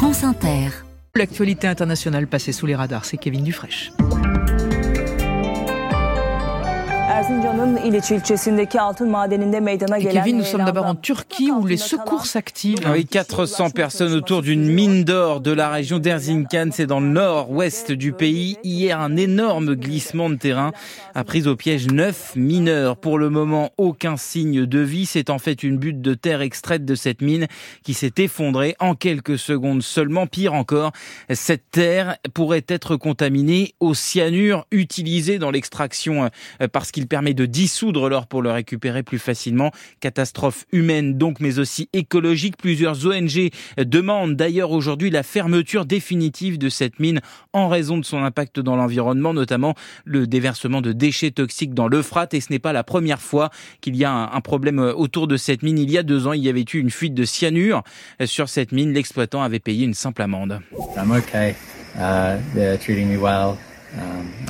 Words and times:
France 0.00 0.24
Inter. 0.24 0.70
L'actualité 1.14 1.66
internationale 1.66 2.26
passée 2.26 2.52
sous 2.52 2.64
les 2.64 2.74
radars, 2.74 3.04
c'est 3.04 3.18
Kevin 3.18 3.44
Dufresne. 3.44 3.92
Et 9.98 10.04
Kevin, 10.06 10.38
nous 10.38 10.44
sommes 10.44 10.64
d'abord 10.64 10.86
en 10.86 10.94
Turquie 10.94 11.50
où 11.50 11.66
les 11.66 11.76
secours 11.76 12.26
s'activent. 12.26 12.78
Oui, 12.90 13.06
400 13.06 13.70
personnes 13.70 14.14
autour 14.14 14.42
d'une 14.42 14.66
mine 14.66 15.04
d'or 15.04 15.40
de 15.40 15.50
la 15.50 15.68
région 15.70 15.98
d'Erzincan, 15.98 16.70
c'est 16.72 16.86
dans 16.86 17.00
le 17.00 17.08
nord-ouest 17.08 17.92
du 17.92 18.12
pays. 18.12 18.56
Hier, 18.64 18.98
un 18.98 19.16
énorme 19.16 19.74
glissement 19.74 20.30
de 20.30 20.36
terrain 20.36 20.72
a 21.14 21.24
pris 21.24 21.46
au 21.46 21.56
piège 21.56 21.86
neuf 21.88 22.34
mineurs. 22.36 22.96
Pour 22.96 23.18
le 23.18 23.30
moment, 23.30 23.70
aucun 23.78 24.16
signe 24.16 24.66
de 24.66 24.78
vie. 24.80 25.06
C'est 25.06 25.30
en 25.30 25.38
fait 25.38 25.62
une 25.62 25.76
butte 25.76 26.00
de 26.00 26.14
terre 26.14 26.40
extraite 26.40 26.84
de 26.84 26.94
cette 26.94 27.22
mine 27.22 27.46
qui 27.84 27.94
s'est 27.94 28.14
effondrée 28.18 28.74
en 28.80 28.94
quelques 28.94 29.38
secondes 29.38 29.82
seulement. 29.82 30.26
Pire 30.26 30.54
encore, 30.54 30.92
cette 31.30 31.70
terre 31.70 32.16
pourrait 32.34 32.64
être 32.68 32.96
contaminée 32.96 33.74
au 33.80 33.94
cyanure 33.94 34.66
utilisé 34.70 35.38
dans 35.38 35.50
l'extraction 35.50 36.30
euh, 36.60 36.68
parce 36.68 36.90
qu'il 36.90 37.06
permet 37.06 37.19
de 37.22 37.46
dissoudre 37.46 38.08
l'or 38.08 38.26
pour 38.26 38.42
le 38.42 38.50
récupérer 38.50 39.02
plus 39.02 39.18
facilement. 39.18 39.70
Catastrophe 40.00 40.64
humaine 40.72 41.16
donc, 41.18 41.40
mais 41.40 41.58
aussi 41.58 41.88
écologique. 41.92 42.56
Plusieurs 42.56 43.06
ONG 43.06 43.50
demandent 43.78 44.36
d'ailleurs 44.36 44.70
aujourd'hui 44.70 45.10
la 45.10 45.22
fermeture 45.22 45.84
définitive 45.84 46.58
de 46.58 46.68
cette 46.68 46.98
mine 46.98 47.20
en 47.52 47.68
raison 47.68 47.98
de 47.98 48.04
son 48.04 48.22
impact 48.22 48.60
dans 48.60 48.76
l'environnement, 48.76 49.34
notamment 49.34 49.74
le 50.04 50.26
déversement 50.26 50.80
de 50.80 50.92
déchets 50.92 51.30
toxiques 51.30 51.74
dans 51.74 51.88
l'Euphrate. 51.88 52.34
Et 52.34 52.40
ce 52.40 52.50
n'est 52.50 52.58
pas 52.58 52.72
la 52.72 52.84
première 52.84 53.20
fois 53.20 53.50
qu'il 53.80 53.96
y 53.96 54.04
a 54.04 54.12
un 54.12 54.40
problème 54.40 54.78
autour 54.78 55.26
de 55.28 55.36
cette 55.36 55.62
mine. 55.62 55.78
Il 55.78 55.90
y 55.90 55.98
a 55.98 56.02
deux 56.02 56.26
ans, 56.26 56.32
il 56.32 56.42
y 56.42 56.48
avait 56.48 56.64
eu 56.72 56.78
une 56.78 56.90
fuite 56.90 57.14
de 57.14 57.24
cyanure 57.24 57.82
sur 58.24 58.48
cette 58.48 58.72
mine. 58.72 58.92
L'exploitant 58.92 59.42
avait 59.42 59.60
payé 59.60 59.84
une 59.84 59.94
simple 59.94 60.22
amende. 60.22 60.60
Um, 61.96 62.40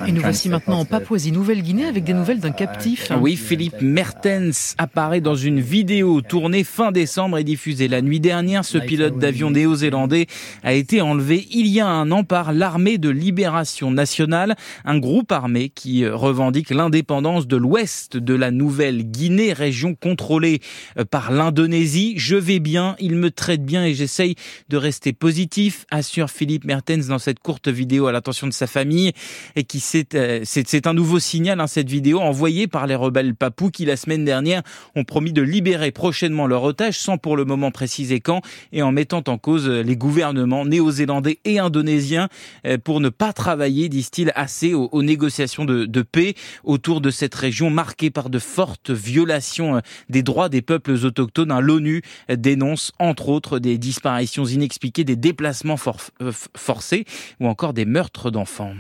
Et 0.07 0.13
nous 0.13 0.23
voici 0.23 0.49
maintenant 0.49 0.81
en 0.81 0.85
Papouasie-Nouvelle-Guinée 0.87 1.85
avec 1.85 2.05
des 2.05 2.15
nouvelles 2.15 2.41
d'un 2.41 2.53
captif. 2.53 3.13
Oui, 3.21 3.37
Philippe 3.37 3.81
Mertens 3.83 4.75
apparaît 4.79 5.21
dans 5.21 5.35
une 5.35 5.61
vidéo 5.61 6.23
tournée 6.23 6.65
fin 6.65 6.91
décembre 6.91 7.37
et 7.37 7.45
diffusée 7.45 7.87
la 7.87 8.01
nuit 8.01 8.21
dernière. 8.21 8.65
Ce 8.65 8.79
pilote 8.79 9.19
d'avion 9.19 9.51
néo-zélandais 9.51 10.27
a 10.63 10.73
été 10.73 11.03
enlevé 11.03 11.47
il 11.51 11.67
y 11.67 11.81
a 11.81 11.87
un 11.87 12.11
an 12.13 12.25
par 12.25 12.53
l'armée 12.53 12.97
de 12.97 13.11
libération 13.11 13.91
nationale, 13.91 14.57
un 14.87 14.99
groupe 14.99 15.33
armé 15.33 15.69
qui 15.69 16.07
revendique 16.07 16.71
l'indépendance 16.71 17.47
de 17.47 17.57
l'ouest 17.57 18.17
de 18.17 18.35
la 18.35 18.51
Nouvelle-Guinée, 18.51 19.53
région 19.53 19.95
contrôlée 19.95 20.61
euh, 20.99 21.05
par 21.05 21.31
l'Indonésie. 21.31 22.15
Je 22.17 22.37
vais 22.37 22.59
bien, 22.59 22.97
il 23.01 23.17
me 23.17 23.31
traite 23.31 23.65
bien 23.65 23.85
et 23.85 23.95
j'essaye 23.95 24.35
de 24.71 24.77
rester 24.79 25.13
positif, 25.13 25.85
assure 25.91 26.31
Philippe 26.31 26.65
Mertens 26.65 27.09
dans 27.09 27.19
cette 27.19 27.41
courte 27.41 27.69
vidéo 27.69 28.07
à 28.07 28.13
l'attention 28.13 28.47
de 28.47 28.53
sa 28.53 28.67
famille 28.67 29.13
et 29.57 29.65
qui 29.65 29.83
euh, 30.15 30.41
c'est 30.45 30.69
c'est 30.69 30.87
un 30.87 30.95
nouveau 30.95 31.19
signal 31.19 31.61
hein, 31.61 31.67
cette 31.67 31.89
vidéo 31.89 32.21
envoyée 32.21 32.67
par 32.67 32.87
les 32.87 32.95
rebelles 32.95 33.35
papous 33.35 33.71
qui 33.71 33.85
la 33.85 33.97
semaine 33.97 34.25
dernière 34.25 34.63
ont 34.95 35.05
promis 35.05 35.33
de 35.33 35.43
libérer 35.43 35.91
prochainement 35.91 36.47
leur 36.47 36.63
otage 36.63 36.99
sans 36.99 37.19
pour 37.19 37.37
le 37.37 37.45
moment 37.45 37.71
préciser 37.71 38.21
quand 38.21 38.43
et 38.73 38.83
en 38.83 38.93
mettant 38.93 39.23
en 39.27 39.39
cause 39.39 39.69
euh, 39.69 39.83
les 39.83 39.97
gouvernements 39.97 40.65
néo-zélandais 40.65 41.39
et 41.45 41.59
indonésiens 41.59 42.29
euh, 42.67 42.79
pour 42.79 43.01
ne 43.01 43.09
pas 43.09 43.33
travailler, 43.33 43.89
disent-ils, 43.89 44.33
assez 44.35 44.75
aux, 44.75 44.89
aux 44.93 45.03
négociations 45.03 45.65
de, 45.65 45.85
de, 45.85 46.03
paix 46.03 46.35
autour 46.65 47.01
de 47.01 47.11
cette 47.11 47.35
région 47.35 47.71
marquée 47.71 48.11
par 48.11 48.31
de 48.31 48.39
fortes 48.39 48.91
violations 48.91 49.81
des 50.09 50.23
droits 50.23 50.49
des 50.49 50.63
peuples 50.63 50.93
autochtones. 50.93 51.59
L'ONU 51.61 52.03
dénonce 52.29 52.93
entre 52.99 53.29
autres 53.29 53.59
des 53.59 53.79
disparitions 53.79 54.45
inexpliquées, 54.45 55.05
des 55.05 55.17
déplacements 55.17 55.77
forcés 55.77 57.05
ou 57.41 57.47
encore 57.47 57.73
des 57.73 57.85
meurtres 57.85 58.31
d'enfants. 58.31 58.75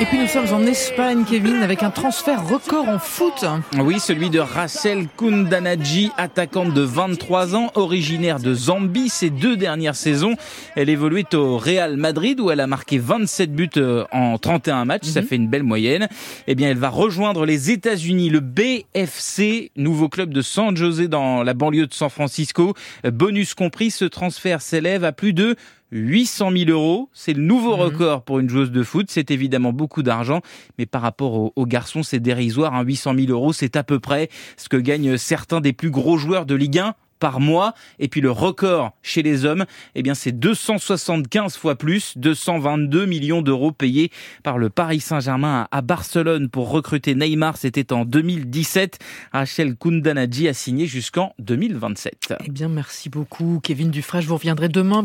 Et 0.00 0.04
puis 0.04 0.18
nous 0.18 0.26
sommes 0.26 0.52
en 0.52 0.62
Espagne, 0.66 1.24
Kevin, 1.24 1.62
avec 1.62 1.84
un 1.84 1.90
transfert 1.90 2.44
record 2.48 2.88
en 2.88 2.98
foot. 2.98 3.44
Oui, 3.78 4.00
celui 4.00 4.30
de 4.30 4.40
Rachel 4.40 5.06
Kundanaji, 5.16 6.10
attaquante 6.16 6.74
de 6.74 6.82
23 6.82 7.54
ans, 7.54 7.70
originaire 7.76 8.40
de 8.40 8.52
Zambie. 8.52 9.08
Ces 9.08 9.30
deux 9.30 9.56
dernières 9.56 9.94
saisons, 9.94 10.34
elle 10.74 10.88
évoluait 10.88 11.32
au 11.36 11.56
Real 11.56 11.96
Madrid 11.96 12.40
où 12.40 12.50
elle 12.50 12.60
a 12.60 12.66
marqué 12.66 12.98
27 12.98 13.52
buts 13.52 13.70
euh, 13.76 14.04
en 14.12 14.38
31 14.38 14.84
matchs. 14.84 15.06
Ça 15.06 15.20
mhm. 15.20 15.26
fait 15.26 15.36
une 15.36 15.48
belle 15.48 15.62
moyenne. 15.62 16.08
Eh 16.48 16.56
bien, 16.56 16.70
elle 16.70 16.78
va 16.78 16.90
rejoindre 16.90 17.44
les 17.44 17.70
États-Unis, 17.70 18.28
le 18.30 18.40
BFC, 18.40 19.70
nouveau 19.76 20.08
club 20.08 20.34
de 20.34 20.42
San 20.42 20.76
José 20.76 21.06
dans 21.06 21.44
la 21.44 21.54
banlieue 21.54 21.86
de 21.86 21.94
San 21.94 22.10
Francisco. 22.10 22.74
Bonus 23.04 23.54
compris, 23.54 23.92
ce 23.92 24.04
transfert 24.04 24.62
s'élève 24.62 25.04
à 25.04 25.12
plus 25.12 25.32
de 25.32 25.56
800 25.92 26.50
000 26.52 26.70
euros, 26.70 27.08
c'est 27.12 27.32
le 27.32 27.42
nouveau 27.42 27.76
mhm. 27.76 27.82
record 27.82 28.22
pour 28.22 28.38
une 28.38 28.48
joueuse 28.48 28.70
de 28.70 28.82
foot. 28.82 29.06
C'est 29.10 29.30
évidemment 29.30 29.72
beaucoup 29.72 30.02
d'argent, 30.02 30.40
mais 30.78 30.86
par 30.86 31.02
rapport 31.02 31.52
aux, 31.56 31.66
garçons, 31.66 32.02
c'est 32.02 32.20
dérisoire. 32.20 32.74
Hein. 32.74 32.82
800 32.82 33.14
000 33.18 33.30
euros, 33.30 33.52
c'est 33.52 33.76
à 33.76 33.84
peu 33.84 34.00
près 34.00 34.28
ce 34.56 34.68
que 34.68 34.76
gagnent 34.76 35.16
certains 35.16 35.60
des 35.60 35.72
plus 35.72 35.90
gros 35.90 36.18
joueurs 36.18 36.46
de 36.46 36.54
Ligue 36.54 36.78
1 36.78 36.94
par 37.18 37.40
mois. 37.40 37.74
Et 37.98 38.08
puis 38.08 38.20
le 38.20 38.30
record 38.30 38.92
chez 39.02 39.22
les 39.22 39.44
hommes, 39.44 39.64
eh 39.94 40.02
bien 40.02 40.14
c'est 40.14 40.32
275 40.32 41.56
fois 41.56 41.76
plus, 41.76 42.16
222 42.16 43.06
millions 43.06 43.42
d'euros 43.42 43.72
payés 43.72 44.10
par 44.42 44.58
le 44.58 44.70
Paris 44.70 45.00
Saint-Germain 45.00 45.68
à 45.70 45.82
Barcelone 45.82 46.48
pour 46.48 46.70
recruter 46.70 47.14
Neymar. 47.14 47.56
C'était 47.56 47.92
en 47.92 48.04
2017. 48.04 48.98
Rachel 49.32 49.76
Kundanadji 49.76 50.48
a 50.48 50.54
signé 50.54 50.86
jusqu'en 50.86 51.34
2027. 51.38 52.34
Eh 52.44 52.50
bien 52.50 52.68
merci 52.68 53.08
beaucoup 53.08 53.60
Kevin 53.62 53.90
Dufresne. 53.90 54.22
Je 54.22 54.28
vous 54.28 54.36
reviendrai 54.36 54.68
demain. 54.68 55.02